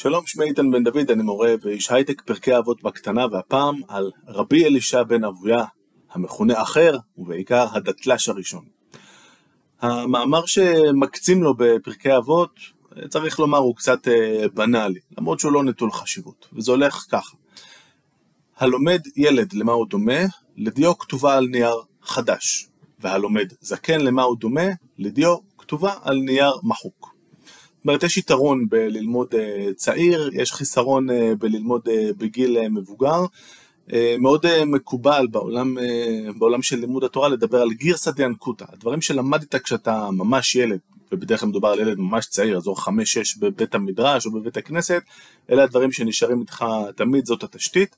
שלום, 0.00 0.26
שמי 0.26 0.44
איתן 0.44 0.70
בן 0.70 0.84
דוד, 0.84 1.10
אני 1.10 1.22
מורה 1.22 1.54
ואיש 1.62 1.90
הייטק 1.90 2.22
פרקי 2.22 2.58
אבות 2.58 2.82
בקטנה, 2.82 3.26
והפעם 3.32 3.80
על 3.88 4.10
רבי 4.28 4.64
אלישע 4.64 5.02
בן 5.02 5.24
אבויה, 5.24 5.64
המכונה 6.10 6.62
אחר, 6.62 6.96
ובעיקר 7.16 7.66
הדתל"ש 7.72 8.28
הראשון. 8.28 8.64
המאמר 9.80 10.46
שמקצים 10.46 11.42
לו 11.42 11.54
בפרקי 11.58 12.16
אבות, 12.16 12.50
צריך 13.08 13.38
לומר, 13.38 13.58
הוא 13.58 13.76
קצת 13.76 14.08
אה, 14.08 14.48
בנאלי, 14.54 15.00
למרות 15.18 15.40
שהוא 15.40 15.52
לא 15.52 15.64
נטול 15.64 15.92
חשיבות, 15.92 16.48
וזה 16.52 16.70
הולך 16.70 17.04
ככה. 17.10 17.36
הלומד 18.56 19.00
ילד 19.16 19.52
למה 19.52 19.72
הוא 19.72 19.86
דומה, 19.86 20.20
לדיו 20.56 20.98
כתובה 20.98 21.36
על 21.36 21.46
נייר 21.46 21.76
חדש, 22.02 22.68
והלומד 23.00 23.52
זקן 23.60 24.00
למה 24.00 24.22
הוא 24.22 24.36
דומה, 24.38 24.66
לדיו 24.98 25.36
כתובה 25.58 25.94
על 26.02 26.16
נייר 26.16 26.52
מחוק. 26.62 27.17
אומרת, 27.84 28.02
יש 28.02 28.16
יתרון 28.16 28.68
בללמוד 28.68 29.34
אה, 29.34 29.68
צעיר, 29.76 30.30
יש 30.32 30.52
חיסרון 30.52 31.10
אה, 31.10 31.32
בללמוד 31.38 31.88
אה, 31.88 32.10
בגיל 32.16 32.68
מבוגר. 32.68 33.24
מאוד 34.18 34.64
מקובל 34.66 35.26
בעולם, 35.30 35.76
בעולם 36.38 36.62
של 36.62 36.78
לימוד 36.78 37.04
התורה 37.04 37.28
לדבר 37.28 37.62
על 37.62 37.72
גירסא 37.72 38.10
דיאנקותא, 38.10 38.64
הדברים 38.72 39.00
שלמדת 39.00 39.54
כשאתה 39.54 40.10
ממש 40.10 40.54
ילד, 40.54 40.78
ובדרך 41.12 41.40
כלל 41.40 41.48
מדובר 41.48 41.68
על 41.68 41.80
ילד 41.80 41.98
ממש 41.98 42.26
צעיר, 42.26 42.56
אזור 42.56 42.82
חמש-שש 42.82 43.36
בבית 43.36 43.74
המדרש 43.74 44.26
או 44.26 44.30
בבית 44.30 44.56
הכנסת, 44.56 45.02
אלה 45.50 45.64
הדברים 45.64 45.92
שנשארים 45.92 46.40
איתך 46.40 46.64
תמיד, 46.96 47.26
זאת 47.26 47.42
התשתית. 47.42 47.96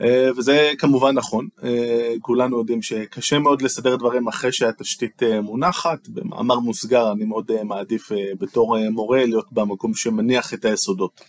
אה, 0.00 0.28
וזה 0.36 0.72
כמובן 0.78 1.14
נכון, 1.14 1.48
אה, 1.64 2.14
כולנו 2.20 2.58
יודעים 2.58 2.82
שקשה 2.82 3.38
מאוד 3.38 3.62
לסדר 3.62 3.96
דברים 3.96 4.28
אחרי 4.28 4.52
שהתשתית 4.52 5.22
אה, 5.22 5.40
מונחת, 5.40 6.08
במאמר 6.08 6.58
מוסגר 6.58 7.12
אני 7.12 7.24
מאוד 7.24 7.62
מעדיף 7.62 8.12
בתור 8.40 8.88
מורה 8.90 9.24
להיות 9.24 9.52
במקום 9.52 9.94
שמניח 9.94 10.54
את 10.54 10.64
היסודות. 10.64 11.20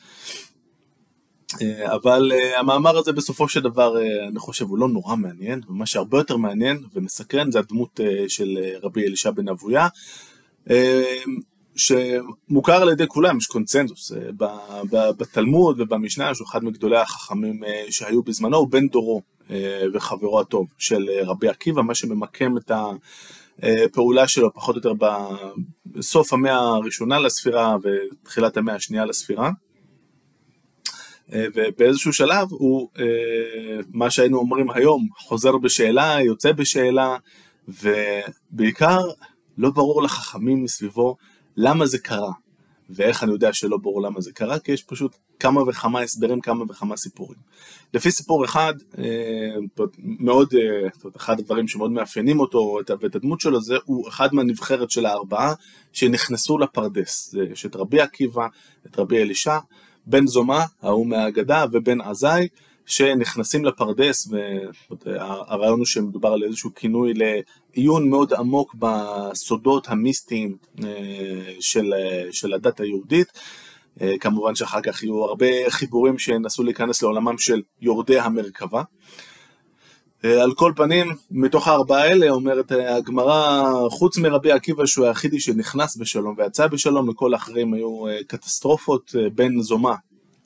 אבל 1.86 2.32
המאמר 2.58 2.98
הזה 2.98 3.12
בסופו 3.12 3.50
של 3.50 3.60
דבר 3.62 3.96
אני 4.28 4.40
חושב 4.40 4.66
הוא 4.66 4.78
לא 4.78 4.88
נורא 4.88 5.16
מעניין, 5.16 5.62
ומה 5.70 5.86
שהרבה 5.86 6.18
יותר 6.18 6.38
מעניין 6.38 6.84
ומסקרן 6.94 7.52
זה 7.52 7.60
הדמות 7.60 8.00
של 8.28 8.58
רבי 8.84 9.08
אלישע 9.08 9.32
בן 9.32 9.50
אבויה. 9.50 9.88
שמוכר 11.78 12.82
על 12.82 12.90
ידי 12.90 13.08
כולם, 13.08 13.38
יש 13.38 13.46
קונצנזוס 13.46 14.12
אה, 14.12 15.12
בתלמוד 15.18 15.82
ובמשנה, 15.82 16.36
שהוא 16.36 16.48
אחד 16.48 16.64
מגדולי 16.64 16.98
החכמים 16.98 17.64
אה, 17.64 17.84
שהיו 17.90 18.24
בזמנו, 18.24 18.58
הוא 18.58 18.68
בן 18.68 18.88
דורו 18.88 19.22
אה, 19.50 19.84
וחברו 19.94 20.40
הטוב 20.40 20.68
של 20.78 21.10
רבי 21.26 21.48
עקיבא, 21.48 21.82
מה 21.82 21.96
שממקם 21.96 22.58
את 22.58 22.72
הפעולה 23.64 24.28
שלו 24.28 24.54
פחות 24.54 24.76
או 24.76 24.92
יותר 24.92 25.06
בסוף 25.86 26.34
המאה 26.34 26.60
הראשונה 26.60 27.20
לספירה 27.20 27.76
ותחילת 27.84 28.58
המאה 28.58 28.76
השנייה 28.76 29.06
לספירה. 29.06 29.52
ובאיזשהו 31.30 32.14
שלב 32.14 32.48
הוא, 32.52 32.90
מה 33.94 34.10
שהיינו 34.10 34.38
אומרים 34.38 34.70
היום, 34.70 35.08
חוזר 35.18 35.58
בשאלה, 35.58 36.18
יוצא 36.22 36.52
בשאלה, 36.52 37.18
ובעיקר 37.68 39.02
לא 39.58 39.70
ברור 39.70 40.04
לחכמים 40.04 40.64
מסביבו 40.64 41.16
למה 41.58 41.86
זה 41.86 41.98
קרה, 41.98 42.32
ואיך 42.90 43.24
אני 43.24 43.32
יודע 43.32 43.54
שלא 43.54 43.78
ברור 43.78 44.02
למה 44.02 44.22
זה 44.22 44.32
קרה, 44.32 44.60
כי 44.60 44.72
יש 44.72 44.84
פשוט 44.84 45.16
כמה 45.40 45.62
וכמה 45.70 46.02
הסברים, 46.02 46.42
כמה 46.42 46.64
וכמה 46.70 46.98
סיפורים. 46.98 47.40
לפי 47.94 48.12
סיפור 48.12 48.46
אחד, 48.46 48.74
אה, 48.98 49.84
מאוד, 49.98 50.54
אה, 50.54 50.90
אחד 51.16 51.40
הדברים 51.40 51.68
שמאוד 51.68 51.92
מאפיינים 51.92 52.40
אותו 52.40 52.80
ואת 53.02 53.16
הדמות 53.16 53.42
שלו, 53.42 53.62
זה 53.62 53.76
הוא 53.86 54.10
אחד 54.10 54.34
מהנבחרת 54.34 54.92
של 54.92 55.06
הארבעה 55.06 55.54
שנכנסו 55.94 56.58
לפרדס. 56.58 57.36
יש 57.52 57.66
את 57.66 57.76
רבי 57.76 58.02
עקיבא, 58.02 58.48
את 58.88 59.00
רבי 59.00 59.18
אלישע, 59.18 59.58
בן 60.06 60.28
זומא, 60.28 60.64
ההוא 60.82 61.08
מהאגדה, 61.08 61.66
ובן 61.72 62.02
עזאי, 62.02 62.48
שנכנסים 62.88 63.66
לפרדס, 63.66 64.28
והרעיון 65.06 65.80
הוא 65.80 65.86
שמדובר 65.86 66.30
על 66.30 66.44
איזשהו 66.44 66.70
כינוי 66.76 67.14
לעיון 67.14 68.10
מאוד 68.10 68.34
עמוק 68.34 68.76
בסודות 68.80 69.90
המיסטיים 69.90 70.58
אה, 70.84 71.54
של, 71.60 71.94
של 72.32 72.54
הדת 72.54 72.80
היהודית. 72.80 73.28
אה, 74.02 74.18
כמובן 74.20 74.56
שאחר 74.56 74.82
כך 74.82 75.04
יהיו 75.04 75.24
הרבה 75.24 75.46
חיבורים 75.70 76.18
שינסו 76.18 76.64
להיכנס 76.64 77.02
לעולמם 77.02 77.38
של 77.38 77.62
יורדי 77.82 78.20
המרכבה. 78.20 78.84
אה, 80.26 80.44
על 80.44 80.54
כל 80.54 80.74
פנים, 80.76 81.08
מתוך 81.32 81.68
הארבעה 81.68 82.02
האלה 82.02 82.30
אומרת 82.30 82.72
הגמרא, 82.72 83.64
חוץ 83.90 84.18
מרבי 84.18 84.52
עקיבא 84.52 84.86
שהוא 84.86 85.06
היחידי 85.06 85.40
שנכנס 85.40 85.98
בשלום 85.98 86.36
ויצא 86.38 86.68
בשלום, 86.68 87.10
לכל 87.10 87.34
האחרים 87.34 87.74
היו 87.74 88.04
קטסטרופות, 88.28 89.16
בן 89.36 89.62
זומא 89.62 89.94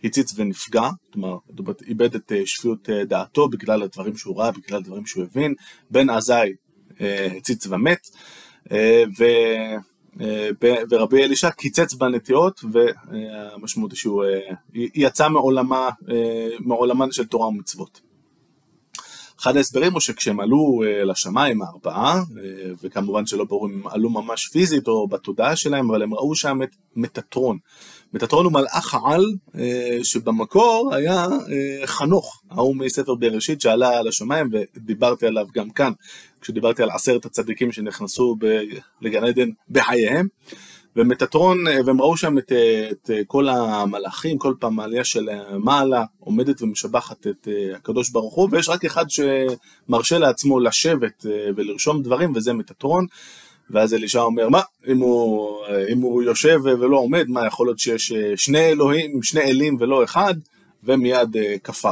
הציץ 0.03 0.33
ונפגע, 0.35 0.89
כלומר, 1.13 1.37
איבד 1.87 2.15
את 2.15 2.31
אה, 2.31 2.41
שפיות 2.45 2.89
אה, 2.89 3.05
דעתו 3.05 3.49
בגלל 3.49 3.83
הדברים 3.83 4.17
שהוא 4.17 4.37
ראה, 4.37 4.51
בגלל 4.51 4.77
הדברים 4.77 5.05
שהוא 5.05 5.23
הבין, 5.23 5.53
בן 5.89 6.09
עזאי 6.09 6.53
אה, 7.01 7.27
הציץ 7.37 7.67
ומת, 7.67 8.09
ו... 9.19 9.23
ורבי 10.91 11.23
אלישע 11.23 11.49
קיצץ 11.49 11.93
בנטיעות 11.93 12.61
והמשמעות 12.71 13.91
היא 13.91 13.97
שהוא 13.97 14.23
יצא 14.73 15.29
מעולמה, 15.29 15.89
מעולמן 16.59 17.11
של 17.11 17.25
תורה 17.25 17.47
ומצוות. 17.47 18.01
אחד 19.41 19.57
ההסברים 19.57 19.91
הוא 19.91 19.99
שכשהם 19.99 20.39
עלו 20.39 20.81
לשמיים 21.05 21.61
הארבעה, 21.61 22.21
וכמובן 22.83 23.25
שלא 23.25 23.43
ברור 23.43 23.67
אם 23.67 23.87
עלו 23.87 24.09
ממש 24.09 24.47
פיזית 24.47 24.87
או 24.87 25.07
בתודעה 25.07 25.55
שלהם, 25.55 25.89
אבל 25.89 26.01
הם 26.01 26.13
ראו 26.13 26.35
שם 26.35 26.63
את 26.63 26.69
מטטרון. 26.95 27.57
מטאטרון 28.13 28.45
הוא 28.45 28.53
מלאך 28.53 28.93
העל 28.93 29.25
אה, 29.55 29.97
שבמקור 30.03 30.91
היה 30.95 31.25
אה, 31.25 31.87
חנוך, 31.87 32.41
ההוא 32.51 32.75
מספר 32.75 33.15
בראשית 33.15 33.61
שעלה 33.61 33.97
על 33.99 34.07
השמיים 34.07 34.49
ודיברתי 34.51 35.27
עליו 35.27 35.47
גם 35.53 35.69
כאן, 35.69 35.91
כשדיברתי 36.41 36.83
על 36.83 36.89
עשרת 36.89 37.25
הצדיקים 37.25 37.71
שנכנסו 37.71 38.35
לגן 39.01 39.23
עדן 39.23 39.49
בחייהם. 39.69 40.27
ומטאטרון, 40.95 41.67
אה, 41.67 41.77
והם 41.85 42.01
ראו 42.01 42.17
שם 42.17 42.37
את, 42.37 42.51
את 42.91 43.09
כל 43.27 43.49
המלאכים, 43.49 44.37
כל 44.37 44.53
פעם 44.59 44.79
העלייה 44.79 45.03
של 45.03 45.29
מעלה 45.59 46.03
עומדת 46.19 46.61
ומשבחת 46.61 47.27
את 47.27 47.47
הקדוש 47.75 48.09
ברוך 48.09 48.33
הוא, 48.33 48.49
ויש 48.51 48.69
רק 48.69 48.85
אחד 48.85 49.05
שמרשה 49.09 50.17
לעצמו 50.17 50.59
לשבת 50.59 51.25
ולרשום 51.55 52.01
דברים, 52.01 52.33
וזה 52.35 52.53
מטאטרון. 52.53 53.05
ואז 53.69 53.93
אלישע 53.93 54.21
אומר, 54.21 54.49
מה, 54.49 54.61
אם 54.87 54.97
הוא, 54.97 55.57
אם 55.89 56.01
הוא 56.01 56.23
יושב 56.23 56.59
ולא 56.63 56.97
עומד, 56.97 57.25
מה, 57.27 57.47
יכול 57.47 57.67
להיות 57.67 57.79
שיש 57.79 58.11
אה, 58.11 58.33
שני 58.35 58.65
אלוהים, 58.65 59.23
שני 59.23 59.41
אלים 59.41 59.77
ולא 59.79 60.03
אחד, 60.03 60.33
ומיד 60.83 61.35
כפר. 61.63 61.91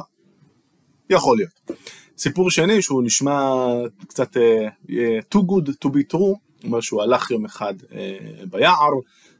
יכול 1.09 1.37
להיות. 1.37 1.79
סיפור 2.17 2.51
שני 2.51 2.81
שהוא 2.81 3.03
נשמע 3.03 3.65
קצת 4.07 4.37
too 5.35 5.39
good 5.39 5.69
to 5.85 5.89
be 5.89 6.13
true, 6.13 6.48
אומר 6.63 6.81
שהוא 6.81 7.01
הלך 7.01 7.31
יום 7.31 7.45
אחד 7.45 7.73
uh, 7.81 7.93
ביער, 8.49 8.91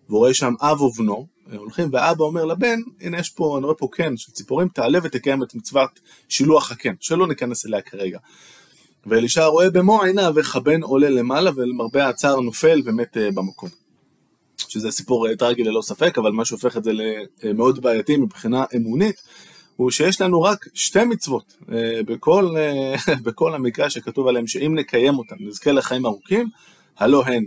והוא 0.10 0.20
רואה 0.20 0.34
שם 0.34 0.54
אב 0.62 0.82
ובנו, 0.82 1.28
הולכים, 1.58 1.90
ואבא 1.92 2.24
אומר 2.24 2.46
לבן, 2.46 2.80
הנה 3.02 3.20
יש 3.20 3.30
פה, 3.30 3.58
אני 3.58 3.66
רואה 3.66 3.76
פה 3.76 3.88
קן 3.92 4.18
של 4.18 4.32
ציפורים, 4.32 4.68
תעלה 4.68 5.00
ותקיים 5.04 5.44
את 5.44 5.56
מצוות 5.56 6.00
שילוח 6.30 6.72
הקן, 6.72 6.94
שלא 7.00 7.28
ניכנס 7.28 7.66
אליה 7.66 7.82
כרגע. 7.82 8.20
ואלישע 9.06 9.46
רואה 9.46 9.70
במו 9.70 10.04
עיניו 10.04 10.38
איך 10.38 10.56
הבן 10.56 10.84
עולה 10.84 11.10
למעלה 11.10 11.52
ולמרבה 11.56 12.10
הצער 12.10 12.40
נופל 12.40 12.82
ומת 12.86 13.18
אה, 13.18 13.32
במקום. 13.32 13.70
שזה 14.58 14.92
סיפור 14.92 15.28
אה, 15.28 15.36
טרגי 15.36 15.64
ללא 15.64 15.82
ספק, 15.82 16.18
אבל 16.18 16.32
מה 16.32 16.46
שהופך 16.46 16.78
את 16.78 16.84
זה 16.84 16.92
למאוד 17.44 17.82
בעייתי 17.82 18.18
מבחינה 18.18 18.66
אמונית, 18.76 19.22
הוא 19.76 19.92
שיש 19.92 20.22
לנו 20.22 20.42
רק 20.42 20.66
שתי 20.74 21.04
מצוות 21.04 21.54
אה, 21.72 22.04
בכל, 22.06 22.56
בכל 23.26 23.56
המקרא 23.56 23.90
שכתוב 23.90 24.28
עליהם 24.28 24.48
שאם 24.48 24.76
נקיים 24.76 25.18
אותם 25.18 25.36
נזכה 25.40 25.72
לחיים 25.72 26.06
ארוכים, 26.06 26.50
הלא 27.00 27.24
הן 27.26 27.46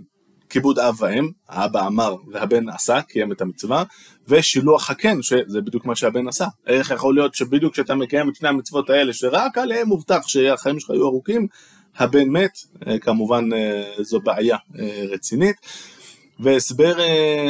כיבוד 0.50 0.78
אב 0.78 0.96
ואם, 0.98 1.30
האבא 1.48 1.86
אמר 1.86 2.16
והבן 2.32 2.68
עשה, 2.68 3.02
קיים 3.02 3.32
את 3.32 3.40
המצווה, 3.40 3.84
ושילוח 4.28 4.90
הקן, 4.90 5.22
שזה 5.22 5.60
בדיוק 5.60 5.86
מה 5.86 5.96
שהבן 5.96 6.28
עשה. 6.28 6.46
איך 6.66 6.90
יכול 6.90 7.14
להיות 7.14 7.34
שבדיוק 7.34 7.72
כשאתה 7.72 7.94
מקיים 7.94 8.28
את 8.28 8.34
שני 8.34 8.48
המצוות 8.48 8.90
האלה, 8.90 9.12
שרק 9.12 9.58
עליהם 9.58 9.88
מובטח 9.88 10.26
שהחיים 10.26 10.80
שלך 10.80 10.90
יהיו 10.90 11.06
ארוכים, 11.06 11.46
הבן 11.96 12.28
מת, 12.28 12.58
אה, 12.86 12.98
כמובן 12.98 13.52
אה, 13.52 13.82
זו 13.98 14.20
בעיה 14.20 14.56
אה, 14.78 15.04
רצינית. 15.10 15.56
והסבר, 16.40 16.96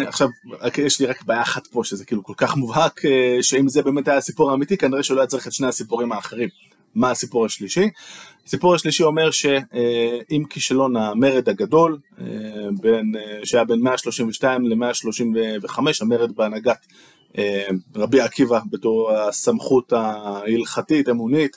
עכשיו, 0.06 0.28
יש 0.78 1.00
לי 1.00 1.06
רק 1.06 1.22
בעיה 1.22 1.42
אחת 1.42 1.66
פה, 1.66 1.84
שזה 1.84 2.04
כאילו 2.04 2.24
כל 2.24 2.32
כך 2.36 2.56
מובהק, 2.56 3.00
שאם 3.42 3.68
זה 3.68 3.82
באמת 3.82 4.08
היה 4.08 4.16
הסיפור 4.16 4.50
האמיתי, 4.50 4.76
כנראה 4.76 5.02
שלא 5.02 5.20
היה 5.20 5.26
צריך 5.26 5.46
את 5.46 5.52
שני 5.52 5.66
הסיפורים 5.66 6.12
האחרים. 6.12 6.48
מה 6.94 7.10
הסיפור 7.10 7.46
השלישי? 7.46 7.90
הסיפור 8.46 8.74
השלישי 8.74 9.02
אומר 9.02 9.30
שעם 9.30 10.44
כישלון 10.50 10.96
המרד 10.96 11.48
הגדול, 11.48 11.98
בין, 12.80 13.12
שהיה 13.44 13.64
בין 13.64 13.80
132 13.80 14.66
ל-135, 14.66 15.78
המרד 16.00 16.32
בהנהגת 16.32 16.86
רבי 17.96 18.20
עקיבא 18.20 18.60
בתור 18.70 19.12
הסמכות 19.12 19.92
ההלכתית, 19.92 21.08
אמונית, 21.08 21.56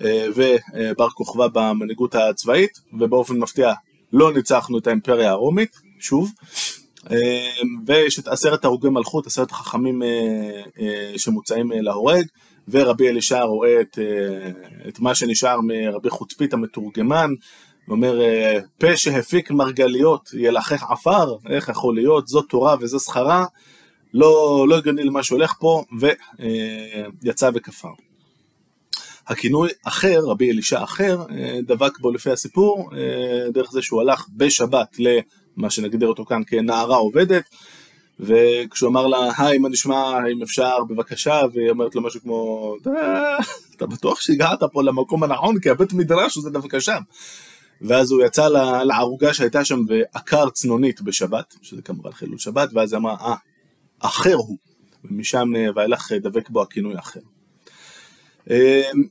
ובר 0.00 1.08
כוכבא 1.08 1.46
במנהיגות 1.52 2.14
הצבאית, 2.14 2.80
ובאופן 2.92 3.38
מפתיע 3.38 3.72
לא 4.12 4.32
ניצחנו 4.32 4.78
את 4.78 4.86
האימפריה 4.86 5.30
הרומית, 5.30 5.80
שוב, 6.00 6.30
ויש 7.86 8.18
את 8.18 8.28
עשרת 8.28 8.64
הרוגי 8.64 8.88
מלכות, 8.88 9.26
עשרת 9.26 9.50
החכמים 9.50 10.02
שמוצאים 11.16 11.70
להורג, 11.72 12.24
ורבי 12.68 13.08
אלישע 13.08 13.42
רואה 13.42 13.80
את, 13.80 13.98
את 14.88 15.00
מה 15.00 15.14
שנשאר 15.14 15.60
מרבי 15.60 16.10
חוצפית 16.10 16.52
המתורגמן, 16.52 17.30
ואומר, 17.88 18.20
פה 18.78 18.96
שהפיק 18.96 19.50
מרגליות 19.50 20.30
ילחך 20.34 20.90
עפר, 20.90 21.36
איך 21.48 21.68
יכול 21.68 21.94
להיות, 21.94 22.28
זאת 22.28 22.44
תורה 22.48 22.76
וזה 22.80 22.98
שכרה, 22.98 23.44
לא, 24.14 24.66
לא 24.68 24.76
הגיוני 24.76 25.04
למה 25.04 25.22
שהולך 25.22 25.54
פה, 25.58 25.84
ויצא 27.22 27.50
וכפר. 27.54 27.88
הכינוי 29.26 29.70
אחר, 29.84 30.20
רבי 30.26 30.50
אלישע 30.50 30.84
אחר, 30.84 31.18
אה, 31.30 31.58
דבק 31.66 31.98
בו 31.98 32.10
לפי 32.10 32.30
הסיפור, 32.30 32.90
אה, 32.96 33.50
דרך 33.50 33.72
זה 33.72 33.82
שהוא 33.82 34.00
הלך 34.00 34.26
בשבת 34.36 34.96
למה 35.58 35.70
שנגדיר 35.70 36.08
אותו 36.08 36.24
כאן 36.24 36.42
כנערה 36.46 36.96
עובדת, 36.96 37.44
וכשהוא 38.20 38.90
אמר 38.90 39.06
לה, 39.06 39.30
היי, 39.38 39.58
מה 39.58 39.68
נשמע, 39.68 39.96
האם 39.96 40.42
אפשר, 40.42 40.84
בבקשה, 40.84 41.40
והיא 41.52 41.70
אומרת 41.70 41.94
לו 41.94 42.02
משהו 42.02 42.20
כמו, 42.20 42.74
אתה 43.76 43.86
בטוח 43.86 44.20
שהגעת 44.20 44.62
פה 44.72 44.82
למקום 44.82 45.22
הנכון, 45.22 45.60
כי 45.60 45.70
הבית 45.70 45.92
מדרש 45.92 46.38
זה 46.38 46.50
דווקא 46.50 46.80
שם. 46.80 47.00
ואז 47.80 48.10
הוא 48.10 48.24
יצא 48.24 48.48
לערוגה 48.84 49.34
שהייתה 49.34 49.64
שם 49.64 49.80
ועקר 49.88 50.50
צנונית 50.50 51.00
בשבת, 51.02 51.54
שזה 51.62 51.82
כמובן 51.82 52.12
חילול 52.12 52.38
שבת, 52.38 52.68
ואז 52.72 52.94
אמרה, 52.94 53.16
אה, 53.20 53.34
אחר 53.98 54.34
הוא, 54.34 54.56
ומשם 55.04 55.48
אה, 55.56 55.66
ואילך 55.74 56.12
דבק 56.12 56.50
בו 56.50 56.62
הכינוי 56.62 56.98
אחר. 56.98 57.20
אמ, 58.50 58.56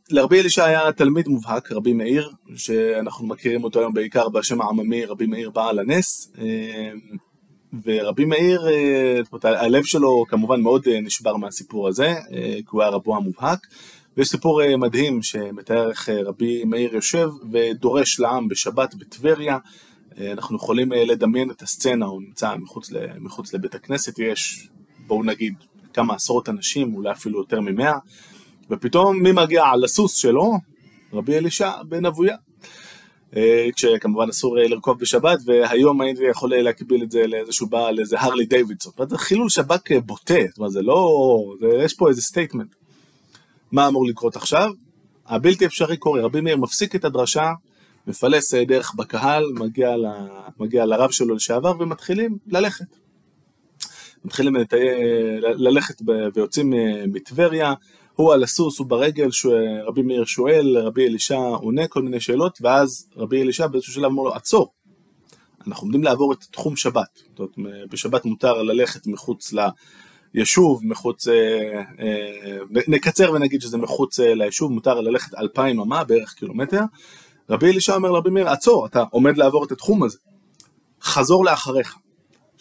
לרבי 0.10 0.40
אלישע 0.40 0.66
היה 0.66 0.92
תלמיד 0.92 1.28
מובהק, 1.28 1.72
רבי 1.72 1.94
מאיר, 1.94 2.32
שאנחנו 2.56 3.28
מכירים 3.28 3.64
אותו 3.64 3.80
היום 3.80 3.94
בעיקר 3.94 4.30
בשם 4.30 4.62
העממי, 4.62 5.06
רבי 5.06 5.26
מאיר 5.26 5.50
בעל 5.50 5.80
הנס. 5.80 6.32
אמ, 6.38 7.18
ורבי 7.84 8.26
מאיר, 8.26 8.68
אה, 8.68 9.20
הלב 9.44 9.84
שלו 9.84 10.26
כמובן 10.28 10.62
מאוד 10.62 10.88
אה, 10.88 11.02
נשבר 11.02 11.38
מהסיפור 11.38 11.88
הזה, 11.88 12.08
אה, 12.08 12.56
כי 12.56 12.68
הוא 12.72 12.82
היה 12.82 12.92
רבו 12.92 13.16
המובהק. 13.16 13.68
ויש 14.18 14.28
סיפור 14.28 14.76
מדהים 14.78 15.22
שמתאר 15.22 15.90
איך 15.90 16.10
רבי 16.10 16.64
מאיר 16.64 16.96
יושב 16.96 17.30
ודורש 17.52 18.20
לעם 18.20 18.48
בשבת 18.48 18.96
בטבריה. 18.96 19.58
אנחנו 20.32 20.56
יכולים 20.56 20.92
לדמיין 20.92 21.52
את 21.52 21.62
הסצנה, 21.62 22.06
הוא 22.06 22.22
נמצא 22.22 22.56
מחוץ, 22.56 22.90
מחוץ 23.20 23.54
לבית 23.54 23.76
הכנסת, 23.76 24.20
יש, 24.20 24.68
בואו 25.08 25.24
נגיד, 25.24 25.54
כמה 25.94 26.16
עשרות 26.16 26.50
אנשים, 26.50 26.96
אולי 26.96 27.12
אפילו 27.12 27.40
יותר 27.40 27.62
ממאה. 27.62 27.98
ופתאום 28.74 29.24
מי 29.24 29.32
מגיע 29.32 29.64
על 29.66 29.84
הסוס 29.84 30.16
שלו? 30.16 30.54
רבי 31.14 31.38
אלישע 31.38 31.72
בן 31.84 32.06
אבויה. 32.06 32.36
אה, 33.38 33.68
כשכמובן 33.76 34.30
אסור 34.30 34.60
אה, 34.60 34.68
לרכוב 34.68 35.00
בשבת, 35.00 35.40
והיום 35.46 36.02
הייתי 36.02 36.24
יכול 36.32 36.56
להקביל 36.56 37.04
את 37.04 37.12
זה 37.12 37.28
לאיזשהו 37.28 37.68
בעל, 37.68 38.00
איזה 38.00 38.20
הרלי 38.20 38.46
דיווידסון. 38.46 38.94
זה 39.10 39.18
חילול 39.18 39.50
שבת 39.50 39.92
אה, 39.92 40.00
בוטה, 40.00 40.34
זאת 40.50 40.58
אומרת, 40.58 40.72
זה 40.72 40.82
לא... 40.82 41.54
זה, 41.60 41.68
יש 41.84 41.94
פה 41.94 42.10
איזה 42.10 42.22
statement. 42.22 42.76
מה 43.72 43.88
אמור 43.88 44.06
לקרות 44.08 44.36
עכשיו? 44.36 44.72
הבלתי 45.28 45.66
אפשרי 45.66 45.98
קורה, 45.98 46.22
רבי 46.22 46.42
מאיר 46.42 46.58
מפסיק 46.58 46.96
את 46.96 47.06
הדרשה, 47.06 47.52
מפלס 48.08 48.54
דרך 48.54 48.94
בקהל, 48.96 49.44
מגיע, 49.54 49.98
ל, 49.98 50.06
מגיע 50.60 50.86
לרב 50.86 51.12
שלו 51.12 51.36
לשעבר, 51.36 51.74
ומתחילים 51.80 52.38
ללכת. 52.48 52.86
מתחילים 54.26 54.56
ללכת 55.42 56.02
ויוצאים 56.36 56.74
מטבריה, 57.08 57.74
הוא 58.16 58.34
על 58.34 58.44
הסוס, 58.44 58.80
הוא 58.80 58.88
ברגל, 58.88 59.30
רבי 59.88 60.02
מאיר 60.02 60.26
שואל, 60.26 60.78
רבי 60.78 61.08
אלישע 61.08 61.38
עונה 61.38 61.88
כל 61.88 62.02
מיני 62.02 62.20
שאלות, 62.20 62.60
ואז 62.62 63.10
רבי 63.18 63.42
אלישע 63.42 63.68
באיזשהו 63.68 63.94
שלב 63.94 64.06
אומר 64.06 64.24
לו, 64.24 64.34
עצור, 64.34 64.72
אנחנו 65.68 65.86
עומדים 65.86 66.04
לעבור 66.04 66.34
את 66.34 66.44
תחום 66.52 66.76
שבת. 66.76 67.20
זאת 67.38 67.58
אומרת, 67.58 67.90
בשבת 67.90 68.26
מותר 68.26 68.64
ללכת 68.64 69.08
מחוץ 69.08 69.54
ליישוב, 70.34 70.82
מחוץ, 70.86 71.28
אה, 71.28 71.82
אה, 72.00 72.60
נקצר 72.88 73.32
ונגיד 73.32 73.62
שזה 73.62 73.78
מחוץ 73.78 74.20
אה, 74.20 74.36
ליישוב, 74.36 74.72
מותר 74.72 75.02
ללכת 75.02 75.36
אלפיים 75.36 75.80
אמה, 75.80 76.04
בערך 76.04 76.34
קילומטר. 76.34 76.82
רבי 77.50 77.72
אלישע 77.72 77.96
אומר 77.96 78.12
לרבי 78.12 78.30
מאיר, 78.30 78.50
עצור, 78.50 78.86
אתה 78.86 79.04
עומד 79.12 79.38
לעבור 79.38 79.66
את 79.66 79.72
התחום 79.72 80.04
הזה, 80.04 80.18
חזור 81.02 81.46
לאחריך. 81.46 81.96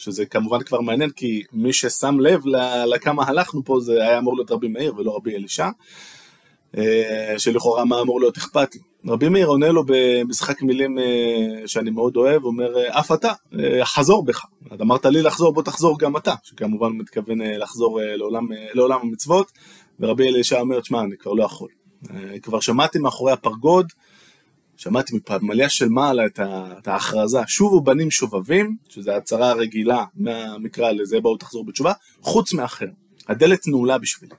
שזה 0.02 0.26
כמובן 0.26 0.62
כבר 0.62 0.81
מעניין, 0.81 1.10
כי 1.10 1.43
מי 1.52 1.72
ששם 1.72 2.20
לב 2.20 2.43
לכמה 2.87 3.25
הלכנו 3.26 3.64
פה 3.64 3.81
זה 3.81 4.02
היה 4.02 4.19
אמור 4.19 4.37
להיות 4.37 4.50
רבי 4.50 4.69
מאיר 4.69 4.94
ולא 4.96 5.16
רבי 5.16 5.37
אלישע, 5.37 5.69
אה, 6.76 7.34
שלכאורה 7.38 7.84
מה 7.84 8.00
אמור 8.00 8.20
להיות 8.20 8.37
אכפת 8.37 8.75
לי. 8.75 8.81
רבי 9.06 9.28
מאיר 9.28 9.46
עונה 9.46 9.69
לו 9.69 9.82
במשחק 9.87 10.62
מילים 10.62 10.99
אה, 10.99 11.04
שאני 11.66 11.90
מאוד 11.90 12.16
אוהב, 12.16 12.44
אומר, 12.44 12.78
אה, 12.78 13.00
אף 13.00 13.12
אתה, 13.12 13.32
חזור 13.82 14.25
בך. 14.25 14.44
אמרת 14.81 15.06
לי 15.06 15.22
לחזור, 15.22 15.52
בוא 15.52 15.62
תחזור 15.62 15.99
גם 15.99 16.16
אתה, 16.16 16.34
שכמובן 16.43 16.88
מתכוון 16.88 17.40
לחזור 17.40 18.00
לעולם, 18.02 18.46
לעולם 18.75 18.99
המצוות, 19.02 19.52
ורבי 20.00 20.28
אלישע 20.28 20.60
אומר, 20.60 20.81
תשמע, 20.81 21.00
אני 21.00 21.16
כבר 21.16 21.32
לא 21.32 21.44
יכול. 21.44 21.69
כבר 22.43 22.60
שמעתי 22.60 22.99
מאחורי 22.99 23.32
הפרגוד, 23.32 23.87
שמעתי 24.82 25.17
מפמליה 25.17 25.69
של 25.69 25.88
מעלה 25.88 26.23
את 26.79 26.88
ההכרזה, 26.88 27.38
שובו 27.46 27.81
בנים 27.81 28.11
שובבים, 28.11 28.76
שזו 28.88 29.12
הצהרה 29.12 29.50
הרגילה 29.50 30.05
מהמקרא 30.14 30.93
לזה, 30.93 31.20
בואו 31.20 31.37
תחזור 31.37 31.64
בתשובה, 31.64 31.93
חוץ 32.20 32.52
מאחר. 32.52 32.87
הדלת 33.29 33.69
נעולה 33.69 33.99
בשבילי. 33.99 34.34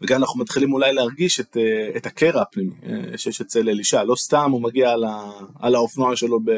וגם 0.00 0.20
אנחנו 0.20 0.40
מתחילים 0.40 0.72
אולי 0.72 0.92
להרגיש 0.92 1.40
את, 1.40 1.56
אה, 1.56 1.96
את 1.96 2.06
הקרע 2.06 2.42
הפנימי 2.42 2.74
אה, 2.86 3.18
שיש 3.18 3.40
אצל 3.40 3.68
אלישע, 3.68 4.04
לא 4.04 4.16
סתם 4.16 4.50
הוא 4.50 4.62
מגיע 4.62 4.90
על, 4.90 5.04
ה, 5.04 5.30
על 5.60 5.74
האופנוע 5.74 6.16
שלו 6.16 6.40
ב, 6.44 6.50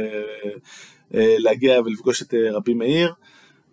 אה, 1.14 1.35
להגיע 1.38 1.81
ולפגוש 1.81 2.23
את 2.23 2.35
רבי 2.53 2.75
מאיר, 2.75 3.12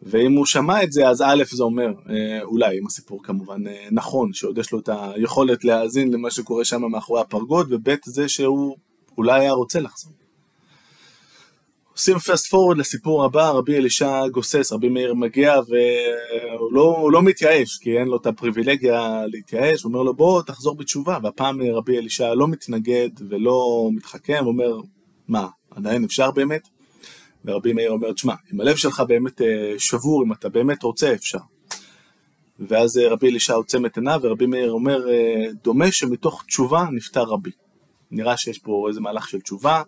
ואם 0.09 0.33
הוא 0.33 0.45
שמע 0.45 0.83
את 0.83 0.91
זה, 0.91 1.07
אז 1.07 1.21
א', 1.21 1.43
זה 1.51 1.63
אומר, 1.63 1.87
אה, 2.09 2.41
אולי, 2.43 2.79
אם 2.79 2.85
הסיפור 2.87 3.23
כמובן 3.23 3.67
אה, 3.67 3.87
נכון, 3.91 4.33
שעוד 4.33 4.57
יש 4.57 4.71
לו 4.71 4.79
את 4.79 4.89
היכולת 4.91 5.63
להאזין 5.63 6.13
למה 6.13 6.31
שקורה 6.31 6.65
שם 6.65 6.81
מאחורי 6.91 7.21
הפרגוד, 7.21 7.73
וב', 7.73 7.95
זה 8.05 8.29
שהוא 8.29 8.77
אולי 9.17 9.39
היה 9.39 9.51
רוצה 9.51 9.79
לחזור. 9.79 10.13
עושים 11.97 12.19
פסט 12.19 12.47
פורוד 12.47 12.77
לסיפור 12.77 13.25
הבא, 13.25 13.49
רבי 13.49 13.77
אלישע 13.77 14.27
גוסס, 14.27 14.71
רבי 14.71 14.89
מאיר 14.89 15.13
מגיע 15.13 15.55
והוא 15.55 16.73
לא, 16.73 17.09
לא 17.11 17.23
מתייאש, 17.23 17.77
כי 17.77 17.97
אין 17.97 18.07
לו 18.07 18.17
את 18.17 18.25
הפריבילגיה 18.25 19.23
להתייאש, 19.27 19.83
הוא 19.83 19.89
אומר 19.89 20.03
לו 20.03 20.13
בוא 20.13 20.41
תחזור 20.41 20.75
בתשובה, 20.75 21.17
והפעם 21.23 21.61
רבי 21.61 21.97
אלישע 21.97 22.33
לא 22.33 22.47
מתנגד 22.47 23.09
ולא 23.29 23.89
מתחכם, 23.93 24.39
הוא 24.39 24.47
אומר 24.47 24.77
מה, 25.27 25.47
עדיין 25.71 26.03
אפשר 26.03 26.31
באמת? 26.31 26.67
ורבי 27.47 27.73
מאיר 27.73 27.91
אומר, 27.91 28.13
תשמע, 28.13 28.33
אם 28.53 28.61
הלב 28.61 28.75
שלך 28.75 29.03
באמת 29.07 29.41
אה, 29.41 29.73
שבור, 29.77 30.23
אם 30.23 30.33
אתה 30.33 30.49
באמת 30.49 30.83
רוצה, 30.83 31.13
אפשר. 31.13 31.37
ואז 32.59 32.97
אה, 32.97 33.09
רבי 33.09 33.29
אלישע 33.29 33.53
עוצם 33.53 33.85
את 33.85 33.97
עיניו, 33.97 34.19
ורבי 34.23 34.45
מאיר 34.45 34.71
אומר, 34.71 35.09
אה, 35.09 35.45
דומה 35.63 35.91
שמתוך 35.91 36.43
תשובה 36.47 36.85
נפטר 36.91 37.23
רבי. 37.23 37.51
נראה 38.11 38.37
שיש 38.37 38.59
פה 38.59 38.85
איזה 38.87 39.01
מהלך 39.01 39.29
של 39.29 39.41
תשובה, 39.41 39.81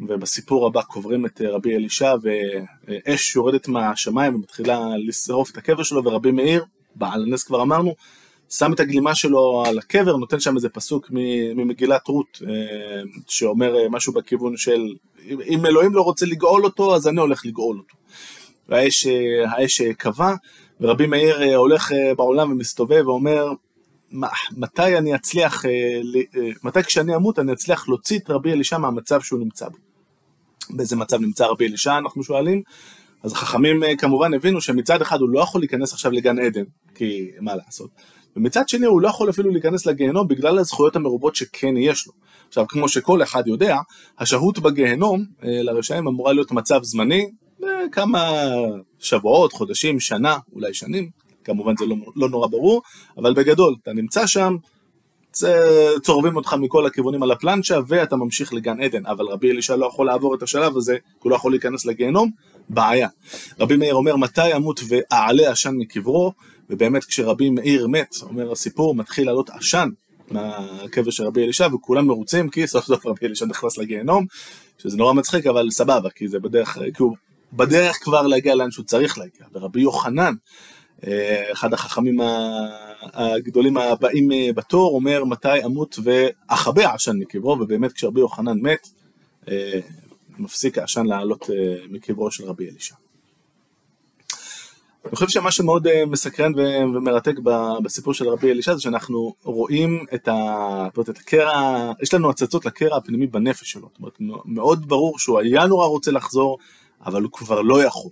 ובסיפור 0.00 0.66
הבא 0.66 0.82
קוברים 0.82 1.26
את 1.26 1.40
רבי 1.44 1.76
אלישע, 1.76 2.14
ואש 2.22 3.36
יורדת 3.36 3.68
מהשמיים 3.68 4.34
ומתחילה 4.34 4.80
לשרוף 5.06 5.50
את 5.50 5.56
הקבר 5.56 5.82
שלו, 5.82 6.04
ורבי 6.04 6.30
מאיר, 6.30 6.64
בעל 6.94 7.22
הנס 7.22 7.42
כבר 7.42 7.62
אמרנו, 7.62 7.94
שם 8.50 8.72
את 8.72 8.80
הגלימה 8.80 9.14
שלו 9.14 9.64
על 9.66 9.78
הקבר, 9.78 10.16
נותן 10.16 10.40
שם 10.40 10.56
איזה 10.56 10.68
פסוק 10.68 11.10
ממגילת 11.56 12.08
רות, 12.08 12.42
שאומר 13.28 13.88
משהו 13.90 14.12
בכיוון 14.12 14.56
של 14.56 14.94
אם 15.28 15.66
אלוהים 15.66 15.94
לא 15.94 16.02
רוצה 16.02 16.26
לגאול 16.26 16.64
אותו, 16.64 16.94
אז 16.94 17.08
אני 17.08 17.20
הולך 17.20 17.46
לגאול 17.46 17.78
אותו. 17.78 17.96
והאש 18.68 19.06
האש 19.46 19.82
קבע, 19.82 20.34
ורבי 20.80 21.06
מאיר 21.06 21.42
אה, 21.42 21.56
הולך 21.56 21.92
אה, 21.92 22.14
בעולם 22.14 22.52
ומסתובב 22.52 23.02
ואומר, 23.06 23.52
מתי 24.56 24.98
אני 24.98 25.14
אצליח, 25.14 25.64
אה, 25.64 25.70
מתי 26.62 26.82
כשאני 26.82 27.16
אמות 27.16 27.38
אני 27.38 27.52
אצליח 27.52 27.88
להוציא 27.88 28.18
את 28.18 28.30
רבי 28.30 28.52
אלישע 28.52 28.78
מהמצב 28.78 29.20
שהוא 29.20 29.40
נמצא 29.40 29.68
בו. 29.68 29.76
באיזה 30.70 30.96
מצב 30.96 31.20
נמצא 31.20 31.46
רבי 31.46 31.66
אלישע 31.66 31.98
אנחנו 31.98 32.22
שואלים? 32.22 32.62
אז 33.22 33.32
החכמים 33.32 33.82
כמובן 33.98 34.34
הבינו 34.34 34.60
שמצד 34.60 35.02
אחד 35.02 35.20
הוא 35.20 35.30
לא 35.30 35.40
יכול 35.40 35.60
להיכנס 35.60 35.92
עכשיו 35.92 36.12
לגן 36.12 36.38
עדן, 36.38 36.64
כי 36.94 37.30
מה 37.40 37.56
לעשות, 37.56 37.90
ומצד 38.36 38.68
שני 38.68 38.86
הוא 38.86 39.00
לא 39.00 39.08
יכול 39.08 39.30
אפילו 39.30 39.50
להיכנס 39.50 39.86
לגיהנום 39.86 40.28
בגלל 40.28 40.58
הזכויות 40.58 40.96
המרובות 40.96 41.36
שכן 41.36 41.76
יש 41.76 42.06
לו. 42.06 42.12
עכשיו, 42.48 42.66
כמו 42.68 42.88
שכל 42.88 43.22
אחד 43.22 43.42
יודע, 43.46 43.78
השהות 44.18 44.58
בגיהנום 44.58 45.24
אה, 45.44 45.62
לרשעים 45.62 46.08
אמורה 46.08 46.32
להיות 46.32 46.52
מצב 46.52 46.82
זמני, 46.82 47.30
אה, 47.64 47.68
כמה 47.92 48.32
שבועות, 48.98 49.52
חודשים, 49.52 50.00
שנה, 50.00 50.38
אולי 50.52 50.74
שנים, 50.74 51.10
כמובן 51.44 51.76
זה 51.78 51.86
לא, 51.86 51.96
לא 52.16 52.28
נורא 52.28 52.46
ברור, 52.46 52.82
אבל 53.16 53.34
בגדול, 53.34 53.74
אתה 53.82 53.92
נמצא 53.92 54.26
שם, 54.26 54.56
צורבים 56.02 56.36
אותך 56.36 56.54
מכל 56.60 56.86
הכיוונים 56.86 57.22
על 57.22 57.30
הפלנצ'ה, 57.30 57.78
ואתה 57.88 58.16
ממשיך 58.16 58.54
לגן 58.54 58.80
עדן, 58.80 59.06
אבל 59.06 59.26
רבי 59.26 59.50
אלישע 59.50 59.76
לא 59.76 59.86
יכול 59.86 60.06
לעבור 60.06 60.34
את 60.34 60.42
השלב 60.42 60.76
הזה, 60.76 60.96
כי 60.96 61.18
הוא 61.22 61.30
לא 61.30 61.36
יכול 61.36 61.52
להיכנס 61.52 61.86
לגיהנום, 61.86 62.30
בעיה. 62.68 63.08
רבי 63.60 63.76
מאיר 63.76 63.94
אומר, 63.94 64.16
מתי 64.16 64.56
אמות 64.56 64.80
ואעלה 64.88 65.50
עשן 65.50 65.74
מקברו, 65.76 66.32
ובאמת 66.70 67.04
כשרבי 67.04 67.50
מאיר 67.50 67.86
מת, 67.88 68.14
אומר 68.22 68.52
הסיפור, 68.52 68.94
מתחיל 68.94 69.26
לעלות 69.26 69.50
עשן 69.50 69.88
מהקבר 70.30 71.10
של 71.10 71.24
רבי 71.24 71.44
אלישע, 71.44 71.68
וכולם 71.74 72.06
מרוצים 72.06 72.48
כי 72.48 72.66
סוף 72.66 72.84
סוף 72.84 73.06
רבי 73.06 73.26
אלישע 73.26 73.46
נכנס 73.46 73.78
לגיהנום, 73.78 74.26
שזה 74.78 74.96
נורא 74.96 75.12
מצחיק, 75.12 75.46
אבל 75.46 75.70
סבבה, 75.70 76.10
כי 76.10 76.28
זה 76.28 76.38
בדרך, 76.38 76.78
כי 76.94 77.02
הוא 77.02 77.16
בדרך 77.52 77.96
כבר 78.02 78.26
להגיע 78.26 78.54
לאן 78.54 78.70
שהוא 78.70 78.84
צריך 78.84 79.18
להגיע. 79.18 79.46
ורבי 79.52 79.80
יוחנן, 79.80 80.34
אה, 81.06 81.52
אחד 81.52 81.72
החכמים 81.72 82.20
הגדולים 83.02 83.76
הבאים 83.76 84.32
אה, 84.32 84.50
בתור, 84.54 84.94
אומר 84.94 85.24
מתי 85.24 85.64
אמות 85.64 85.98
ואכבה 86.04 86.94
עשן 86.94 87.16
מקברו, 87.18 87.56
ובאמת 87.60 87.92
כשרבי 87.92 88.20
יוחנן 88.20 88.60
מת, 88.60 88.88
אה, 89.48 89.80
מפסיק 90.38 90.78
העשן 90.78 91.06
לעלות 91.06 91.50
מקברו 91.90 92.30
של 92.30 92.44
רבי 92.44 92.68
אלישע. 92.70 92.94
אני 95.06 95.16
חושב 95.16 95.28
שמה 95.28 95.50
שמאוד 95.50 96.04
מסקרן 96.06 96.52
ומרתק 96.94 97.34
בסיפור 97.82 98.14
של 98.14 98.28
רבי 98.28 98.50
אלישע 98.50 98.74
זה 98.74 98.80
שאנחנו 98.80 99.34
רואים 99.44 100.04
את, 100.14 100.28
ה... 100.28 100.88
את 101.00 101.08
הקרע, 101.08 101.92
יש 102.02 102.14
לנו 102.14 102.30
הצצות 102.30 102.66
לקרע 102.66 102.96
הפנימי 102.96 103.26
בנפש 103.26 103.70
שלו, 103.70 103.88
זאת 103.92 103.98
אומרת 103.98 104.44
מאוד 104.44 104.88
ברור 104.88 105.18
שהוא 105.18 105.38
היה 105.38 105.66
נורא 105.66 105.86
רוצה 105.86 106.10
לחזור, 106.10 106.58
אבל 107.06 107.22
הוא 107.22 107.32
כבר 107.32 107.60
לא 107.60 107.84
יכול. 107.84 108.10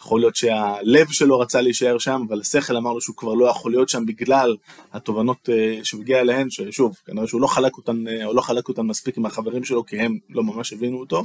יכול 0.00 0.20
להיות 0.20 0.36
שהלב 0.36 1.06
שלו 1.10 1.38
רצה 1.38 1.60
להישאר 1.60 1.98
שם, 1.98 2.24
אבל 2.28 2.40
השכל 2.40 2.76
אמר 2.76 2.92
לו 2.92 3.00
שהוא 3.00 3.16
כבר 3.16 3.34
לא 3.34 3.46
יכול 3.46 3.72
להיות 3.72 3.88
שם 3.88 4.06
בגלל 4.06 4.56
התובנות 4.92 5.48
אה, 5.52 5.78
שהוא 5.82 6.00
הגיע 6.00 6.20
אליהן, 6.20 6.50
ששוב, 6.50 6.96
כנראה 7.06 7.26
שהוא 7.26 7.40
לא 7.40 7.46
חלק 7.46 7.76
אותן, 7.76 8.08
אה, 8.08 8.26
או 8.26 8.34
לא 8.34 8.40
חלק 8.40 8.68
אותן 8.68 8.82
מספיק 8.82 9.16
עם 9.16 9.26
החברים 9.26 9.64
שלו, 9.64 9.86
כי 9.86 10.00
הם 10.00 10.18
לא 10.30 10.42
ממש 10.42 10.72
הבינו 10.72 11.00
אותו. 11.00 11.24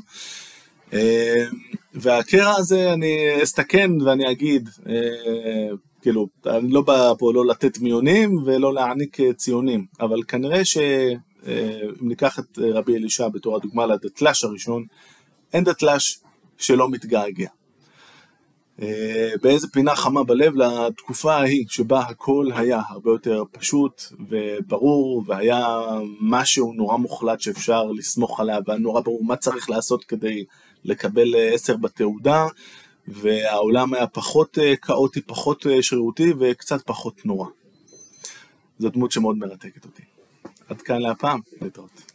אה, 0.94 1.46
והקרע 1.94 2.56
הזה, 2.58 2.94
אני 2.94 3.44
אסתכן 3.44 4.02
ואני 4.02 4.32
אגיד, 4.32 4.70
כאילו, 6.02 6.28
אני 6.46 6.72
לא 6.72 6.82
בא 6.82 7.14
פה 7.20 7.34
לא 7.34 7.46
לתת 7.46 7.80
מיונים 7.80 8.38
ולא 8.46 8.74
להעניק 8.74 9.18
ציונים, 9.38 9.86
אבל 10.00 10.24
כנראה 10.28 10.66
שאם 10.66 11.18
ניקח 12.02 12.40
את 12.40 12.60
רבי 12.60 12.96
אלישע 12.96 13.28
בתור 13.28 13.56
הדוגמה 13.56 13.86
לדתל"ש 13.86 14.44
הראשון, 14.44 14.86
אין 15.54 15.64
דתל"ש 15.64 16.20
שלא 16.58 16.90
מתגעגע. 16.90 17.50
אה, 18.82 19.32
באיזה 19.42 19.68
פינה 19.68 19.96
חמה 19.96 20.24
בלב 20.24 20.56
לתקופה 20.56 21.36
ההיא 21.36 21.66
שבה 21.70 22.00
הכל 22.00 22.48
היה 22.56 22.82
הרבה 22.90 23.12
יותר 23.12 23.44
פשוט 23.52 24.04
וברור 24.30 25.24
והיה 25.28 25.68
משהו 26.22 26.74
נורא 26.74 26.98
מוחלט 26.98 27.40
שאפשר 27.42 27.84
לסמוך 27.84 28.40
עליו 28.40 28.62
והיה 28.68 28.80
נורא 28.80 29.02
ברור 29.02 29.24
מה 29.24 29.36
צריך 29.36 29.70
לעשות 29.70 30.04
כדי 30.04 30.46
לקבל 30.86 31.36
אה, 31.36 31.54
עשר 31.54 31.78
בתעודה 31.78 32.48
והעולם 33.08 33.94
היה 33.94 34.08
פחות 34.08 34.60
אה, 34.60 34.76
כאוטי, 34.76 35.22
פחות 35.22 35.66
שרירותי 35.82 36.34
וקצת 36.40 36.82
פחות 36.86 37.26
נורא. 37.26 37.48
זו 38.80 38.90
דמות 38.90 39.12
שמאוד 39.12 39.38
מרתקת 39.38 39.86
אותי. 39.86 40.04
עד 40.70 40.82
כאן 40.82 41.02
להפעם, 41.02 41.40
להתראות. 41.62 42.09